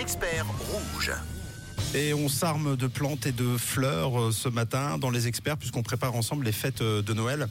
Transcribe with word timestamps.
experts 0.00 0.46
rouges. 0.70 1.12
Et 1.94 2.12
on 2.12 2.28
s'arme 2.28 2.76
de 2.76 2.86
plantes 2.86 3.26
et 3.26 3.32
de 3.32 3.56
fleurs 3.56 4.20
euh, 4.20 4.32
ce 4.32 4.48
matin 4.48 4.98
dans 4.98 5.10
les 5.10 5.28
experts 5.28 5.56
puisqu'on 5.56 5.82
prépare 5.82 6.14
ensemble 6.14 6.44
les 6.44 6.52
fêtes 6.52 6.82
euh, 6.82 7.02
de 7.02 7.14
Noël 7.14 7.48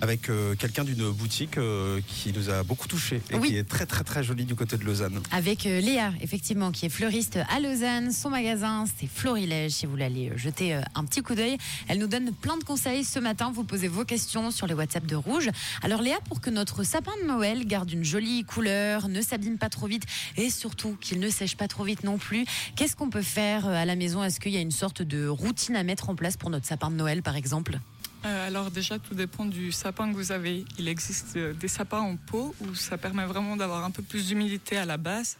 avec 0.00 0.28
euh, 0.28 0.54
quelqu'un 0.56 0.84
d'une 0.84 1.10
boutique 1.10 1.58
euh, 1.58 2.00
qui 2.06 2.32
nous 2.32 2.50
a 2.50 2.62
beaucoup 2.62 2.86
touché 2.88 3.22
et 3.30 3.36
Oui. 3.36 3.48
qui 3.48 3.56
est 3.56 3.64
très 3.64 3.86
très 3.86 4.04
très 4.04 4.22
jolie 4.22 4.44
du 4.44 4.54
côté 4.54 4.76
de 4.76 4.84
Lausanne. 4.84 5.20
Avec 5.32 5.66
euh, 5.66 5.80
Léa, 5.80 6.12
effectivement, 6.20 6.70
qui 6.70 6.86
est 6.86 6.90
fleuriste 6.90 7.38
à 7.48 7.60
Lausanne. 7.60 8.12
Son 8.12 8.30
magasin, 8.30 8.84
c'est 8.98 9.06
Florilège, 9.08 9.72
si 9.72 9.86
vous 9.86 9.92
voulez 9.92 10.04
aller 10.04 10.32
jeter 10.36 10.78
un 10.94 11.04
petit 11.04 11.22
coup 11.22 11.34
d'œil. 11.34 11.56
Elle 11.88 11.98
nous 11.98 12.06
donne 12.06 12.32
plein 12.32 12.56
de 12.58 12.64
conseils 12.64 13.04
ce 13.04 13.18
matin. 13.18 13.50
Vous 13.54 13.64
posez 13.64 13.88
vos 13.88 14.04
questions 14.04 14.50
sur 14.50 14.66
les 14.66 14.74
WhatsApp 14.74 15.06
de 15.06 15.16
Rouge. 15.16 15.50
Alors 15.82 16.02
Léa, 16.02 16.18
pour 16.28 16.40
que 16.40 16.50
notre 16.50 16.82
sapin 16.84 17.12
de 17.22 17.26
Noël 17.28 17.64
garde 17.66 17.90
une 17.90 18.04
jolie 18.04 18.44
couleur, 18.44 19.08
ne 19.08 19.20
s'abîme 19.22 19.58
pas 19.58 19.68
trop 19.70 19.86
vite 19.86 20.04
et 20.36 20.50
surtout 20.50 20.96
qu'il 21.00 21.20
ne 21.20 21.30
sèche 21.30 21.56
pas 21.56 21.68
trop 21.68 21.84
vite 21.84 22.04
non 22.04 22.18
plus, 22.18 22.44
qu'est-ce 22.76 22.96
qu'on 22.96 23.10
peut 23.10 23.22
faire 23.22 23.66
à 23.66 23.84
la 23.84 23.96
maison? 23.96 24.22
Est-ce 24.22 24.40
qu'il 24.40 24.52
y 24.52 24.56
a 24.56 24.60
une 24.60 24.70
sorte 24.70 25.02
de 25.02 25.26
routine 25.26 25.76
à 25.76 25.82
mettre 25.82 26.10
en 26.10 26.14
place 26.14 26.36
pour 26.36 26.50
notre 26.50 26.66
sapin 26.66 26.90
de 26.90 26.96
Noël, 26.96 27.22
par 27.22 27.36
exemple? 27.36 27.78
Euh, 28.26 28.46
alors 28.46 28.70
déjà, 28.70 28.98
tout 28.98 29.14
dépend 29.14 29.44
du 29.44 29.70
sapin 29.70 30.10
que 30.10 30.16
vous 30.16 30.32
avez. 30.32 30.64
Il 30.78 30.88
existe 30.88 31.36
euh, 31.36 31.52
des 31.52 31.68
sapins 31.68 32.00
en 32.00 32.16
pot 32.16 32.54
où 32.60 32.74
ça 32.74 32.98
permet 32.98 33.24
vraiment 33.24 33.56
d'avoir 33.56 33.84
un 33.84 33.92
peu 33.92 34.02
plus 34.02 34.26
d'humidité 34.26 34.76
à 34.76 34.84
la 34.84 34.96
base, 34.96 35.38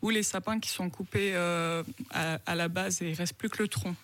ou 0.00 0.10
les 0.10 0.22
sapins 0.22 0.60
qui 0.60 0.70
sont 0.70 0.90
coupés 0.90 1.32
euh, 1.34 1.82
à, 2.10 2.38
à 2.46 2.54
la 2.54 2.68
base 2.68 3.02
et 3.02 3.10
il 3.10 3.14
reste 3.14 3.34
plus 3.34 3.48
que 3.48 3.62
le 3.62 3.68
tronc. 3.68 3.96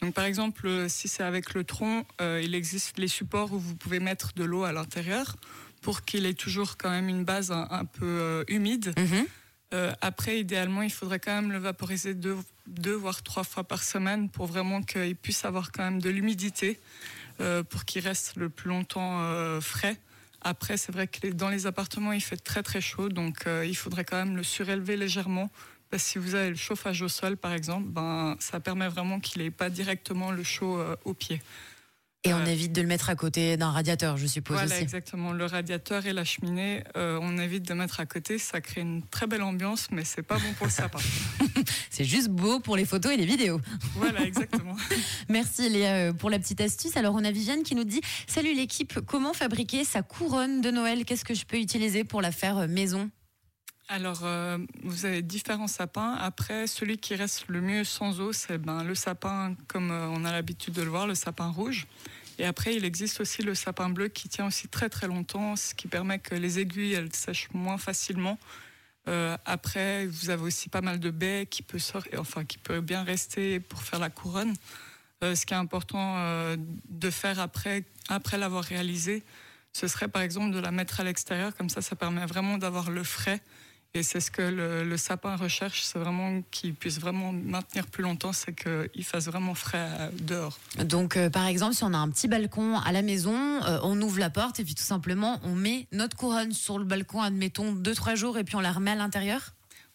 Donc 0.00 0.14
par 0.14 0.24
exemple, 0.24 0.86
si 0.88 1.08
c'est 1.08 1.24
avec 1.24 1.54
le 1.54 1.64
tronc, 1.64 2.06
euh, 2.20 2.40
il 2.42 2.54
existe 2.54 2.98
les 2.98 3.08
supports 3.08 3.52
où 3.52 3.58
vous 3.58 3.74
pouvez 3.74 4.00
mettre 4.00 4.32
de 4.34 4.44
l'eau 4.44 4.64
à 4.64 4.72
l'intérieur 4.72 5.36
pour 5.80 6.04
qu'il 6.04 6.26
ait 6.26 6.34
toujours 6.34 6.76
quand 6.76 6.90
même 6.90 7.08
une 7.08 7.24
base 7.24 7.50
un, 7.50 7.66
un 7.70 7.84
peu 7.84 8.44
humide. 8.48 8.94
Mhm. 8.96 9.26
Euh, 9.72 9.92
après, 10.00 10.40
idéalement, 10.40 10.82
il 10.82 10.92
faudrait 10.92 11.18
quand 11.18 11.34
même 11.34 11.50
le 11.50 11.58
vaporiser 11.58 12.14
deux, 12.14 12.36
deux 12.66 12.94
voire 12.94 13.22
trois 13.22 13.44
fois 13.44 13.64
par 13.64 13.82
semaine 13.82 14.28
pour 14.28 14.46
vraiment 14.46 14.82
qu'il 14.82 15.16
puisse 15.16 15.44
avoir 15.44 15.72
quand 15.72 15.82
même 15.82 16.00
de 16.00 16.10
l'humidité 16.10 16.78
pour 17.68 17.84
qu'il 17.84 18.02
reste 18.02 18.36
le 18.36 18.48
plus 18.48 18.68
longtemps 18.68 19.20
euh, 19.22 19.60
frais. 19.60 19.96
Après, 20.40 20.76
c'est 20.76 20.92
vrai 20.92 21.06
que 21.06 21.28
dans 21.28 21.48
les 21.48 21.66
appartements, 21.66 22.12
il 22.12 22.20
fait 22.20 22.36
très 22.36 22.62
très 22.62 22.80
chaud, 22.80 23.08
donc 23.08 23.46
euh, 23.46 23.64
il 23.64 23.76
faudrait 23.76 24.04
quand 24.04 24.16
même 24.16 24.36
le 24.36 24.42
surélever 24.42 24.96
légèrement. 24.96 25.50
Parce 25.88 26.02
que 26.02 26.08
si 26.10 26.18
vous 26.18 26.34
avez 26.34 26.50
le 26.50 26.56
chauffage 26.56 27.02
au 27.02 27.08
sol, 27.08 27.36
par 27.36 27.52
exemple, 27.52 27.88
ben, 27.88 28.36
ça 28.40 28.58
permet 28.60 28.88
vraiment 28.88 29.20
qu'il 29.20 29.42
n'ait 29.42 29.50
pas 29.50 29.70
directement 29.70 30.32
le 30.32 30.42
chaud 30.42 30.78
euh, 30.78 30.96
au 31.04 31.14
pied. 31.14 31.40
Et 32.24 32.32
on 32.32 32.46
évite 32.46 32.72
de 32.72 32.80
le 32.80 32.86
mettre 32.86 33.10
à 33.10 33.16
côté 33.16 33.56
d'un 33.56 33.70
radiateur, 33.70 34.16
je 34.16 34.28
suppose 34.28 34.56
Voilà, 34.56 34.72
aussi. 34.74 34.82
exactement. 34.82 35.32
Le 35.32 35.44
radiateur 35.44 36.06
et 36.06 36.12
la 36.12 36.22
cheminée, 36.24 36.84
euh, 36.96 37.18
on 37.20 37.36
évite 37.36 37.66
de 37.66 37.74
mettre 37.74 37.98
à 37.98 38.06
côté. 38.06 38.38
Ça 38.38 38.60
crée 38.60 38.80
une 38.80 39.02
très 39.02 39.26
belle 39.26 39.42
ambiance, 39.42 39.88
mais 39.90 40.04
c'est 40.04 40.22
pas 40.22 40.36
bon 40.36 40.52
pour 40.56 40.66
le 40.66 40.72
sapin. 40.72 41.00
C'est 41.90 42.04
juste 42.04 42.28
beau 42.28 42.60
pour 42.60 42.76
les 42.76 42.84
photos 42.84 43.12
et 43.12 43.16
les 43.16 43.26
vidéos. 43.26 43.60
voilà, 43.96 44.22
exactement. 44.22 44.76
Merci 45.28 45.68
Léa 45.68 45.94
euh, 45.94 46.12
pour 46.12 46.30
la 46.30 46.38
petite 46.38 46.60
astuce. 46.60 46.96
Alors 46.96 47.14
on 47.16 47.24
a 47.24 47.30
Viviane 47.32 47.64
qui 47.64 47.74
nous 47.74 47.84
dit 47.84 48.00
Salut 48.28 48.54
l'équipe, 48.54 49.00
comment 49.04 49.32
fabriquer 49.32 49.84
sa 49.84 50.02
couronne 50.02 50.60
de 50.60 50.70
Noël? 50.70 51.04
Qu'est-ce 51.04 51.24
que 51.24 51.34
je 51.34 51.44
peux 51.44 51.58
utiliser 51.58 52.04
pour 52.04 52.22
la 52.22 52.30
faire 52.30 52.56
euh, 52.58 52.66
maison? 52.68 53.10
Alors, 53.94 54.20
euh, 54.22 54.56
vous 54.84 55.04
avez 55.04 55.20
différents 55.20 55.66
sapins. 55.66 56.14
Après, 56.14 56.66
celui 56.66 56.96
qui 56.96 57.14
reste 57.14 57.44
le 57.48 57.60
mieux 57.60 57.84
sans 57.84 58.22
eau, 58.22 58.32
c'est 58.32 58.56
ben, 58.56 58.82
le 58.84 58.94
sapin, 58.94 59.54
comme 59.68 59.90
euh, 59.90 60.08
on 60.08 60.24
a 60.24 60.32
l'habitude 60.32 60.72
de 60.72 60.80
le 60.80 60.88
voir, 60.88 61.06
le 61.06 61.14
sapin 61.14 61.48
rouge. 61.48 61.86
Et 62.38 62.46
après, 62.46 62.74
il 62.74 62.86
existe 62.86 63.20
aussi 63.20 63.42
le 63.42 63.54
sapin 63.54 63.90
bleu 63.90 64.08
qui 64.08 64.30
tient 64.30 64.46
aussi 64.46 64.66
très 64.66 64.88
très 64.88 65.08
longtemps, 65.08 65.56
ce 65.56 65.74
qui 65.74 65.88
permet 65.88 66.18
que 66.18 66.34
les 66.34 66.58
aiguilles 66.58 66.94
elles 66.94 67.14
sèchent 67.14 67.50
moins 67.52 67.76
facilement. 67.76 68.38
Euh, 69.08 69.36
après, 69.44 70.06
vous 70.06 70.30
avez 70.30 70.42
aussi 70.42 70.70
pas 70.70 70.80
mal 70.80 70.98
de 70.98 71.10
baies 71.10 71.44
qui 71.44 71.62
peut 71.62 71.78
sortir, 71.78 72.18
enfin 72.18 72.46
qui 72.46 72.56
peut 72.56 72.80
bien 72.80 73.04
rester 73.04 73.60
pour 73.60 73.82
faire 73.82 73.98
la 73.98 74.08
couronne. 74.08 74.54
Ce 75.20 75.44
qui 75.44 75.52
est 75.52 75.56
important 75.56 76.16
de 76.56 77.10
faire 77.10 77.38
après, 77.38 77.84
après 78.08 78.38
l'avoir 78.38 78.64
réalisé, 78.64 79.22
ce 79.72 79.86
serait 79.86 80.08
par 80.08 80.22
exemple 80.22 80.52
de 80.52 80.58
la 80.58 80.72
mettre 80.72 80.98
à 80.98 81.04
l'extérieur, 81.04 81.54
comme 81.54 81.68
ça, 81.68 81.80
ça 81.80 81.94
permet 81.94 82.26
vraiment 82.26 82.58
d'avoir 82.58 82.90
le 82.90 83.04
frais. 83.04 83.40
Et 83.94 84.02
c'est 84.02 84.20
ce 84.20 84.30
que 84.30 84.40
le, 84.40 84.96
sapin 84.96 85.36
recherche, 85.36 85.82
c'est 85.82 85.98
vraiment 85.98 86.42
qu'il 86.50 86.74
puisse 86.74 86.98
vraiment 86.98 87.30
maintenir 87.30 87.86
plus 87.86 88.02
longtemps, 88.02 88.32
c'est 88.32 88.54
qu'il 88.54 89.04
fasse 89.04 89.26
vraiment 89.26 89.54
frais 89.54 90.10
dehors. 90.22 90.58
Donc 90.82 91.18
euh, 91.18 91.28
par 91.28 91.46
exemple, 91.46 91.74
si 91.74 91.84
on 91.84 91.92
a 91.92 91.98
un 91.98 92.08
petit 92.08 92.26
balcon 92.26 92.78
à 92.78 92.90
la 92.92 93.02
maison, 93.02 93.34
euh, 93.34 93.78
on 93.82 94.00
ouvre 94.00 94.18
la 94.18 94.30
porte 94.30 94.60
et 94.60 94.64
puis 94.64 94.74
tout 94.74 94.82
simplement 94.82 95.40
on 95.42 95.54
met 95.54 95.88
notre 95.92 96.16
couronne 96.16 96.52
sur 96.52 96.78
le 96.78 96.86
balcon, 96.86 97.20
admettons 97.20 97.74
2-3 97.74 98.16
jours 98.16 98.38
et 98.38 98.44
puis 98.44 98.56
on 98.56 98.60
la 98.60 98.72
remet 98.72 98.92
à 98.92 98.94
l'intérieur 98.94 99.52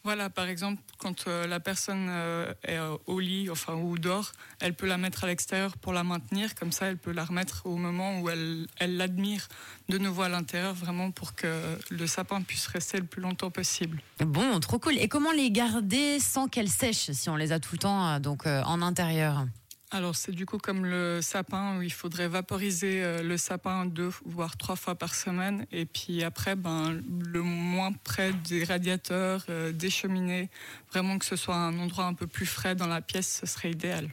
Voilà, 0.08 0.30
par 0.30 0.48
exemple, 0.48 0.82
quand 1.00 1.28
euh, 1.28 1.48
la 1.48 1.60
personne 1.60 2.08
euh, 2.10 2.54
est 2.64 2.78
euh, 2.78 2.96
au 3.08 3.20
lit, 3.20 3.50
enfin 3.50 3.74
ou 3.74 3.98
dort, 3.98 4.32
elle 4.62 4.74
peut 4.74 4.88
la 4.88 4.98
mettre 4.98 5.26
à 5.26 5.28
l'extérieur 5.28 5.76
pour 5.76 5.92
la 5.92 6.06
maintenir, 6.06 6.56
comme 6.56 6.72
ça 6.72 6.86
elle 6.86 6.96
peut 6.96 7.12
la 7.12 7.26
remettre 7.26 7.64
au 7.66 7.76
moment 7.76 8.22
où 8.22 8.30
elle 8.30 8.68
l'admire 8.80 9.50
de 9.90 9.98
nouveau 9.98 10.22
à 10.22 10.30
l'intérieur, 10.30 10.74
vraiment 10.74 11.12
pour 11.12 11.36
que 11.36 11.78
le 11.90 12.08
sapin 12.08 12.42
puisse 12.42 12.68
rester 12.68 13.00
le 13.00 13.04
plus 13.04 13.22
longtemps 13.22 13.52
possible. 13.52 14.02
Bon, 14.22 14.62
trop 14.62 14.80
cool. 14.80 14.98
Et 14.98 15.10
comment 15.10 15.34
les 15.34 15.52
garder 15.52 16.22
sans 16.22 16.48
qu'elles 16.48 16.70
sèchent 16.70 17.12
si 17.12 17.30
on 17.30 17.36
les 17.36 17.52
a 17.52 17.60
tout 17.60 17.74
le 17.74 17.80
temps 17.80 18.18
donc 18.22 18.46
en 18.46 18.82
intérieur? 18.82 19.46
Alors 19.90 20.18
c'est 20.18 20.34
du 20.34 20.46
coup 20.46 20.58
comme 20.58 20.86
le 20.86 21.22
sapin 21.22 21.78
où 21.78 21.82
il 21.82 21.94
faudrait 21.94 22.28
vaporiser 22.28 23.02
euh, 23.02 23.24
le 23.24 23.38
sapin 23.38 23.86
deux 23.86 24.12
voire 24.26 24.58
trois 24.58 24.76
fois 24.76 24.96
par 24.96 25.16
semaine 25.16 25.66
et 25.72 25.86
puis 25.86 26.24
après 26.24 26.58
ben 26.58 27.02
le 27.08 27.42
moins 27.42 27.94
près 27.94 28.34
des 28.34 28.66
radiateurs, 28.66 29.46
euh, 29.48 29.72
des 29.72 29.90
cheminées, 29.90 30.50
vraiment 30.92 31.18
que 31.18 31.26
ce 31.26 31.38
soit 31.38 31.56
un 31.56 31.80
endroit 31.80 32.04
un 32.04 32.14
peu 32.14 32.28
plus 32.28 32.46
frais 32.46 32.76
dans 32.76 32.88
la 32.88 33.00
pièce, 33.00 33.40
ce 33.40 33.46
serait 33.46 33.72
idéal. 33.72 34.10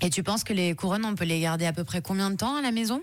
Et 0.00 0.08
tu 0.08 0.22
penses 0.22 0.44
que 0.44 0.52
les 0.52 0.74
couronnes, 0.74 1.04
on 1.04 1.14
peut 1.14 1.24
les 1.24 1.40
garder 1.40 1.66
à 1.66 1.72
peu 1.72 1.84
près 1.84 2.00
combien 2.00 2.30
de 2.30 2.36
temps 2.36 2.56
à 2.56 2.62
la 2.62 2.70
maison? 2.70 3.02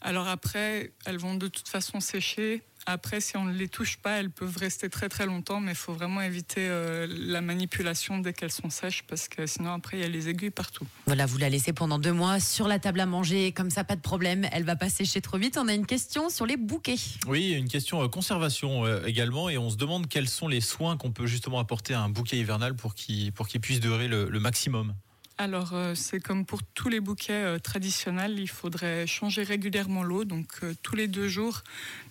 Alors 0.00 0.28
après, 0.28 0.92
elles 1.06 1.18
vont 1.18 1.34
de 1.34 1.48
toute 1.48 1.68
façon 1.68 1.98
sécher. 1.98 2.62
Après, 2.86 3.20
si 3.20 3.36
on 3.36 3.44
ne 3.44 3.52
les 3.52 3.68
touche 3.68 3.96
pas, 3.96 4.18
elles 4.18 4.30
peuvent 4.30 4.56
rester 4.56 4.90
très 4.90 5.08
très 5.08 5.24
longtemps, 5.24 5.60
mais 5.60 5.72
il 5.72 5.76
faut 5.76 5.94
vraiment 5.94 6.20
éviter 6.20 6.66
euh, 6.68 7.06
la 7.08 7.40
manipulation 7.40 8.18
dès 8.18 8.32
qu'elles 8.32 8.52
sont 8.52 8.68
sèches, 8.68 9.04
parce 9.04 9.28
que 9.28 9.46
sinon 9.46 9.72
après, 9.72 9.98
il 9.98 10.00
y 10.00 10.04
a 10.04 10.08
les 10.08 10.28
aiguilles 10.28 10.50
partout. 10.50 10.86
Voilà, 11.06 11.24
vous 11.24 11.38
la 11.38 11.48
laissez 11.48 11.72
pendant 11.72 11.98
deux 11.98 12.12
mois 12.12 12.40
sur 12.40 12.68
la 12.68 12.78
table 12.78 13.00
à 13.00 13.06
manger, 13.06 13.52
comme 13.52 13.70
ça, 13.70 13.84
pas 13.84 13.96
de 13.96 14.02
problème. 14.02 14.46
Elle 14.52 14.64
va 14.64 14.76
pas 14.76 14.90
sécher 14.90 15.20
trop 15.20 15.38
vite. 15.38 15.56
On 15.56 15.68
a 15.68 15.74
une 15.74 15.86
question 15.86 16.28
sur 16.28 16.44
les 16.44 16.56
bouquets. 16.56 16.96
Oui, 17.26 17.52
une 17.52 17.68
question 17.68 18.02
euh, 18.02 18.08
conservation 18.08 18.84
euh, 18.84 19.04
également, 19.06 19.48
et 19.48 19.56
on 19.56 19.70
se 19.70 19.76
demande 19.76 20.06
quels 20.08 20.28
sont 20.28 20.48
les 20.48 20.60
soins 20.60 20.96
qu'on 20.96 21.12
peut 21.12 21.26
justement 21.26 21.58
apporter 21.58 21.94
à 21.94 22.00
un 22.00 22.10
bouquet 22.10 22.36
hivernal 22.36 22.76
pour 22.76 22.94
qu'il 22.94 23.32
pour 23.32 23.48
qu'il 23.48 23.60
puisse 23.60 23.80
durer 23.80 24.08
le, 24.08 24.28
le 24.28 24.40
maximum. 24.40 24.94
Alors, 25.36 25.70
euh, 25.72 25.94
c'est 25.96 26.20
comme 26.20 26.46
pour 26.46 26.62
tous 26.62 26.88
les 26.88 27.00
bouquets 27.00 27.32
euh, 27.32 27.58
traditionnels, 27.58 28.38
il 28.38 28.48
faudrait 28.48 29.04
changer 29.06 29.42
régulièrement 29.42 30.04
l'eau. 30.04 30.24
Donc, 30.24 30.46
euh, 30.62 30.74
tous 30.82 30.94
les 30.94 31.08
deux 31.08 31.26
jours, 31.26 31.62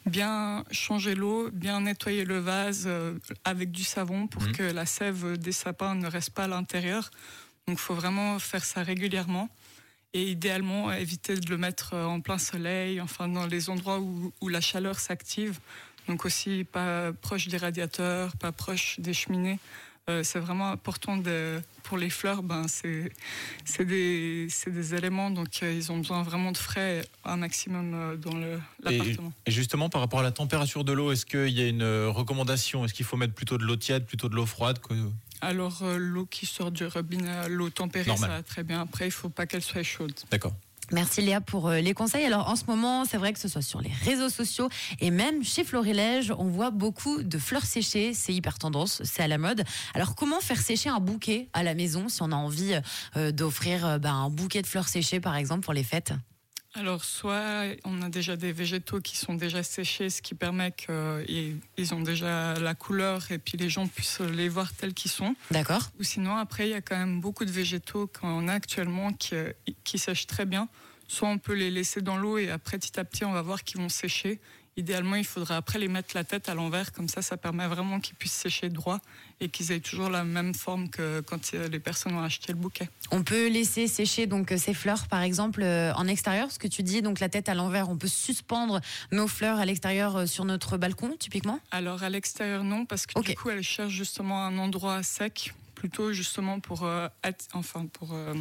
bien 0.06 0.66
changer 0.72 1.16
l'eau, 1.16 1.50
bien 1.52 1.82
nettoyer 1.82 2.26
le 2.26 2.40
vase 2.40 2.90
avec 3.46 3.72
du 3.72 3.84
savon 3.86 4.28
pour 4.28 4.44
Mhm. 4.44 4.52
que 4.52 4.64
la 4.64 4.86
sève 4.86 5.38
des 5.38 5.54
sapins 5.54 5.96
ne 5.96 6.08
reste 6.08 6.32
pas 6.32 6.44
à 6.44 6.48
l'intérieur. 6.50 7.12
Donc, 7.66 7.78
il 7.78 7.82
faut 7.82 7.96
vraiment 7.96 8.40
faire 8.40 8.66
ça 8.66 8.84
régulièrement. 8.84 9.48
Et 10.14 10.30
idéalement, 10.30 10.92
éviter 10.92 11.38
de 11.38 11.50
le 11.50 11.58
mettre 11.58 11.96
en 11.96 12.20
plein 12.20 12.38
soleil, 12.38 13.00
enfin 13.02 13.28
dans 13.30 13.48
les 13.48 13.70
endroits 13.70 14.00
où, 14.00 14.34
où 14.42 14.50
la 14.50 14.62
chaleur 14.62 15.00
s'active. 15.00 15.60
Donc 16.10 16.26
aussi 16.26 16.66
pas 16.66 17.14
proche 17.14 17.48
des 17.48 17.58
radiateurs, 17.58 18.36
pas 18.36 18.52
proche 18.52 19.00
des 19.00 19.14
cheminées. 19.14 19.58
Euh, 20.10 20.22
c'est 20.22 20.40
vraiment 20.40 20.70
important 20.70 21.16
de, 21.16 21.62
pour 21.84 21.98
les 21.98 22.10
fleurs. 22.10 22.44
Ben 22.44 22.68
c'est 22.68 23.10
c'est 23.64 23.86
des 23.86 24.48
c'est 24.50 24.70
des 24.70 24.94
éléments 24.96 25.32
donc 25.32 25.48
euh, 25.64 25.72
ils 25.74 25.94
ont 25.94 25.98
besoin 25.98 26.24
vraiment 26.24 26.52
de 26.52 26.58
frais 26.58 27.06
un 27.24 27.38
maximum 27.38 27.94
euh, 27.94 28.18
dans 28.18 28.38
Et, 28.42 28.60
l'appartement. 28.98 29.32
et 29.46 29.52
justement, 29.52 29.88
par 29.88 30.02
rapport 30.02 30.20
à 30.20 30.24
la 30.24 30.34
température 30.34 30.84
de 30.84 30.92
l'eau, 30.92 31.14
est-ce 31.14 31.26
qu'il 31.26 31.48
y 31.58 31.62
a 31.62 31.68
une 31.70 31.84
recommandation? 32.08 32.84
Est-ce 32.84 32.94
qu'il 32.94 33.06
faut 33.06 33.16
mettre 33.16 33.34
plutôt 33.34 33.58
de 33.58 33.64
l'eau 33.64 33.78
tiède, 33.78 34.06
plutôt 34.06 34.28
de 34.28 34.36
l'eau 34.36 34.46
froide 34.46 34.80
que- 34.80 34.94
Alors 35.40 35.82
l'eau 35.98 36.26
qui 36.26 36.46
sort 36.48 36.72
du 36.72 36.86
robinet, 36.86 37.48
l'eau 37.48 37.70
tempérée, 37.70 38.08
Normal. 38.10 38.30
ça 38.30 38.36
va 38.36 38.44
très 38.44 38.64
bien. 38.64 38.82
Après 38.82 39.06
il 39.08 39.12
faut 39.12 39.30
pas 39.30 39.46
qu'elle 39.46 39.62
soit 39.64 39.84
chaude. 39.84 40.14
D'accord. 40.30 40.54
Merci 40.92 41.22
Léa 41.22 41.42
pour 41.42 41.70
euh, 41.70 41.80
les 41.80 41.94
conseils. 41.94 42.26
Alors 42.26 42.50
en 42.50 42.56
ce 42.56 42.66
moment, 42.68 43.06
c'est 43.06 43.18
vrai 43.18 43.34
que 43.34 43.40
ce 43.40 43.48
soit 43.48 43.62
sur 43.62 43.82
les 43.82 43.92
réseaux 44.04 44.30
sociaux 44.30 44.70
et 45.00 45.12
même 45.12 45.44
chez 45.44 45.64
Florilège, 45.64 46.34
on 46.38 46.46
voit 46.46 46.72
beaucoup 46.72 47.24
de 47.24 47.38
fleurs 47.38 47.66
séchées. 47.66 48.14
C'est 48.14 48.34
hyper 48.34 48.58
tendance, 48.58 49.02
c'est 49.04 49.24
à 49.24 49.28
la 49.28 49.38
mode. 49.38 49.64
Alors 49.94 50.16
comment 50.16 50.40
faire 50.40 50.60
sécher 50.60 50.90
un 50.90 51.00
bouquet 51.00 51.50
à 51.54 51.64
la 51.64 51.74
maison 51.74 52.10
si 52.10 52.22
on 52.22 52.32
a 52.32 52.36
envie 52.36 52.80
euh, 53.16 53.32
d'offrir 53.32 53.86
euh, 53.86 53.98
ben, 53.98 54.14
un 54.14 54.30
bouquet 54.30 54.62
de 54.62 54.68
fleurs 54.68 54.88
séchées 54.88 55.20
par 55.20 55.36
exemple 55.36 55.64
pour 55.64 55.74
les 55.74 55.84
fêtes? 55.84 56.14
Alors, 56.76 57.04
soit 57.04 57.66
on 57.84 58.02
a 58.02 58.10
déjà 58.10 58.36
des 58.36 58.52
végétaux 58.52 59.00
qui 59.00 59.16
sont 59.16 59.36
déjà 59.36 59.62
séchés, 59.62 60.10
ce 60.10 60.24
qui 60.24 60.34
permet 60.34 60.72
qu'ils 60.72 61.58
ils 61.78 61.94
ont 61.94 62.02
déjà 62.02 62.56
la 62.56 62.74
couleur 62.74 63.32
et 63.32 63.38
puis 63.38 63.60
les 63.60 63.70
gens 63.70 63.88
puissent 63.88 64.22
les 64.22 64.50
voir 64.50 64.74
tels 64.74 64.96
qu'ils 64.96 65.12
sont. 65.12 65.36
D'accord 65.52 65.92
Ou 66.00 66.04
sinon, 66.04 66.36
après, 66.36 66.68
il 66.68 66.72
y 66.72 66.76
a 66.76 66.82
quand 66.82 66.98
même 66.98 67.22
beaucoup 67.22 67.46
de 67.46 67.52
végétaux 67.52 68.08
qu'on 68.08 68.48
a 68.48 68.54
actuellement 68.54 69.14
qui, 69.14 69.36
qui 69.84 70.00
sèchent 70.00 70.26
très 70.26 70.46
bien. 70.46 70.68
Soit 71.08 71.30
on 71.30 71.38
peut 71.38 71.54
les 71.54 71.70
laisser 71.70 72.02
dans 72.02 72.18
l'eau 72.18 72.40
et 72.40 72.50
après, 72.50 72.80
petit 72.80 73.00
à 73.00 73.04
petit, 73.04 73.24
on 73.24 73.34
va 73.34 73.44
voir 73.44 73.64
qu'ils 73.64 73.80
vont 73.80 73.90
sécher. 73.90 74.40
Idéalement, 74.76 75.16
il 75.16 75.26
faudra 75.26 75.58
après 75.58 75.78
les 75.78 75.88
mettre 75.88 76.16
la 76.16 76.24
tête 76.24 76.50
à 76.50 76.56
l'envers, 76.56 76.92
comme 76.92 77.08
ça, 77.08 77.22
ça 77.22 77.38
permet 77.38 77.68
vraiment 77.68 78.00
qu'ils 78.00 78.16
puissent 78.16 78.34
sécher 78.34 78.70
droit 78.70 79.00
et 79.40 79.50
qu'ils 79.50 79.72
aient 79.72 79.80
toujours 79.80 80.10
la 80.10 80.24
même 80.24 80.56
forme 80.56 80.90
que 80.90 81.22
quand 81.22 81.52
les 81.52 81.80
personnes 81.80 82.16
ont 82.16 82.24
acheté 82.24 82.54
le 82.54 82.58
bouquet. 82.58 82.90
On 83.12 83.24
peut 83.24 83.48
laisser 83.50 83.88
sécher 83.88 84.26
donc 84.26 84.54
ces 84.58 84.74
fleurs, 84.74 85.08
par 85.08 85.22
exemple, 85.22 85.62
euh, 85.62 85.94
en 85.94 86.08
extérieur, 86.08 86.52
ce 86.52 86.58
que 86.58 86.68
tu 86.68 86.82
dis, 86.82 87.02
donc 87.02 87.20
la 87.20 87.30
tête 87.30 87.50
à 87.50 87.54
l'envers. 87.54 87.90
On 87.90 87.98
peut 87.98 88.08
suspendre 88.08 88.82
nos 89.12 89.28
fleurs 89.28 89.60
à 89.60 89.66
l'extérieur 89.66 90.16
euh, 90.16 90.26
sur 90.26 90.46
notre 90.46 90.78
balcon, 90.78 91.16
typiquement? 91.20 91.60
Alors 91.72 92.04
à 92.04 92.10
l'extérieur, 92.10 92.64
non, 92.64 92.86
parce 92.86 93.06
que 93.06 93.20
du 93.20 93.36
coup, 93.36 93.50
elles 93.50 93.64
cherchent 93.64 93.94
justement 93.94 94.46
un 94.46 94.58
endroit 94.58 95.04
sec 95.04 95.54
plutôt 95.84 96.14
justement 96.14 96.62
pour, 96.62 96.86
euh, 96.86 97.10
enfin 97.54 97.88
pour 97.88 98.14
euh, 98.14 98.34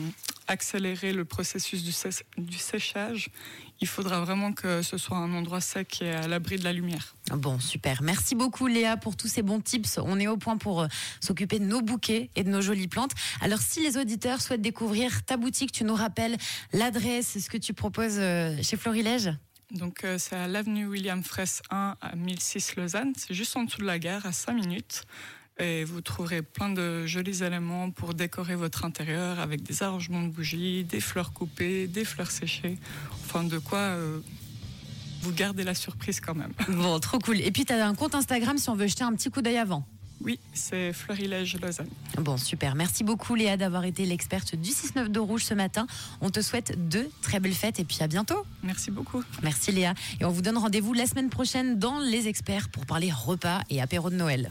accélérer 0.47 1.13
le 1.13 1.25
processus 1.25 1.83
du, 1.83 1.93
du, 2.41 2.57
séchage. 2.57 3.31
Il 3.81 3.89
faudra 3.89 4.21
vraiment 4.21 4.53
que 4.53 4.81
ce 4.83 4.97
soit 4.97 5.17
un 5.17 5.35
endroit 5.35 5.61
sec 5.61 6.03
et 6.03 6.13
à 6.13 6.29
l'abri 6.29 6.57
de 6.57 6.63
la 6.63 6.73
lumière. 6.73 7.17
Bon, 7.33 7.59
super. 7.59 8.01
Merci 8.01 8.37
beaucoup 8.37 8.69
Léa 8.69 8.97
pour 8.97 9.17
tous 9.17 9.27
ces 9.27 9.43
bons 9.43 9.59
tips. 9.59 9.99
On 9.99 10.21
est 10.21 10.29
au 10.29 10.37
point 10.37 10.57
pour 10.57 10.83
euh, 10.83 10.87
s'occuper 11.19 11.59
de 11.59 11.65
nos 11.65 11.83
bouquets 11.83 12.31
et 12.37 12.45
de 12.45 12.49
nos 12.49 12.61
jolies 12.61 12.87
plantes. 12.87 13.11
Alors 13.41 13.59
si 13.59 13.83
les 13.83 13.99
auditeurs 13.99 14.41
souhaitent 14.41 14.63
découvrir 14.63 15.25
ta 15.25 15.37
boutique, 15.37 15.73
tu 15.73 15.83
nous 15.83 15.97
rappelles 15.97 16.37
l'adresse, 16.73 17.41
ce 17.41 17.51
que 17.51 17.59
tu 17.59 17.75
proposes 17.75 18.21
chez 18.63 18.77
Florilège? 18.77 19.33
Donc 19.73 20.07
c'est 20.19 20.37
à 20.37 20.47
l'avenue 20.47 20.87
William 20.87 21.25
Fraisse 21.25 21.61
1 21.71 21.97
à 22.01 22.15
1006 22.15 22.77
Lausanne, 22.77 23.15
c'est 23.17 23.35
juste 23.35 23.57
en 23.57 23.65
dessous 23.65 23.81
de 23.81 23.87
la 23.87 23.99
gare 23.99 24.27
à 24.27 24.33
5 24.33 24.53
minutes. 24.53 25.07
Et 25.59 25.85
vous 25.85 26.01
trouverez 26.01 26.43
plein 26.43 26.71
de 26.71 27.07
jolis 27.07 27.43
éléments 27.43 27.91
pour 27.91 28.15
décorer 28.15 28.57
votre 28.57 28.85
intérieur 28.85 29.39
avec 29.39 29.63
des 29.63 29.83
arrangements 29.83 30.23
de 30.23 30.29
bougies, 30.29 30.85
des 30.85 31.01
fleurs 31.01 31.33
coupées, 31.33 31.87
des 31.87 32.05
fleurs 32.05 32.31
séchées. 32.31 32.79
Enfin, 33.25 33.45
de 33.45 33.59
quoi 33.59 33.79
euh, 33.79 34.21
vous 35.23 35.33
garder 35.33 35.63
la 35.63 35.75
surprise 35.75 36.21
quand 36.21 36.35
même. 36.35 36.53
Bon, 36.69 36.99
trop 36.99 37.19
cool. 37.19 37.41
Et 37.41 37.51
puis, 37.51 37.65
tu 37.65 37.73
as 37.73 37.87
un 37.87 37.95
compte 37.95 38.15
Instagram 38.15 38.59
si 38.59 38.71
on 38.71 38.75
veut 38.75 38.87
jeter 38.87 39.05
un 39.05 39.13
petit 39.15 39.31
coup 39.31 39.43
d'œil 39.43 39.59
avant. 39.59 39.85
Oui, 40.25 40.39
c'est 40.53 40.93
Fleurilège 40.93 41.59
Lausanne. 41.61 41.89
Bon, 42.17 42.37
super. 42.37 42.75
Merci 42.75 43.03
beaucoup 43.03 43.35
Léa 43.35 43.57
d'avoir 43.57 43.85
été 43.85 44.07
l'experte 44.07 44.55
du 44.55 44.71
6-9 44.71 45.09
de 45.09 45.19
Rouge 45.19 45.45
ce 45.45 45.55
matin. 45.55 45.87
On 46.21 46.31
te 46.31 46.41
souhaite 46.41 46.89
deux 46.89 47.11
très 47.23 47.41
belles 47.41 47.55
fêtes 47.55 47.81
et 47.81 47.85
puis 47.85 47.99
à 48.01 48.07
bientôt. 48.07 48.45
Merci 48.63 48.91
beaucoup. 48.93 49.25
Merci 49.43 49.73
Léa. 49.73 49.95
Et 50.21 50.25
on 50.25 50.31
vous 50.31 50.43
donne 50.43 50.59
rendez-vous 50.59 50.93
la 50.93 51.07
semaine 51.07 51.29
prochaine 51.29 51.79
dans 51.79 51.99
Les 51.99 52.29
Experts 52.29 52.69
pour 52.69 52.87
parler 52.87 53.11
repas 53.11 53.63
et 53.69 53.83
apéro 53.83 54.11
de 54.11 54.17
Noël. 54.17 54.51